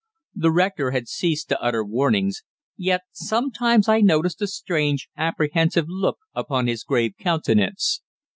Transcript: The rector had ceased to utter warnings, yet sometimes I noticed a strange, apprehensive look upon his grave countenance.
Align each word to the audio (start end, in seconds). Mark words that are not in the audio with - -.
The 0.33 0.51
rector 0.51 0.89
had 0.89 1.07
ceased 1.07 1.47
to 1.49 1.61
utter 1.61 1.83
warnings, 1.85 2.41
yet 2.75 3.01
sometimes 3.11 3.87
I 3.87 4.01
noticed 4.01 4.41
a 4.41 4.47
strange, 4.47 5.09
apprehensive 5.15 5.85
look 5.87 6.17
upon 6.33 6.65
his 6.65 6.83
grave 6.83 7.13
countenance. 7.19 8.01